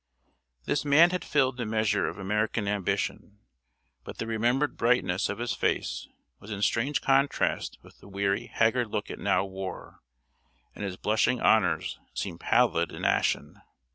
[0.65, 3.37] This man had filled the measure of American ambition,
[4.03, 6.07] but the remembered brightness of his face
[6.39, 9.99] was in strange contrast with the weary, haggard look it now wore,
[10.73, 13.61] and his blushing honors seemed pallid and ashen.